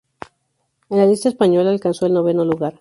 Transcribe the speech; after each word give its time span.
En 0.89 0.97
la 0.97 1.05
lista 1.05 1.29
española 1.29 1.69
alcanzó 1.69 2.07
el 2.07 2.13
noveno 2.13 2.43
lugar. 2.43 2.69